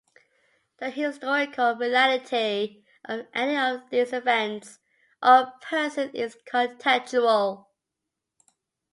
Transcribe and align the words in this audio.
The 0.79 0.89
historical 0.89 1.75
reality 1.75 2.83
of 3.05 3.27
any 3.35 3.55
of 3.55 3.87
these 3.91 4.13
events 4.13 4.79
or 5.21 5.53
persons 5.61 6.15
is 6.15 6.39
conjectural. 6.43 7.69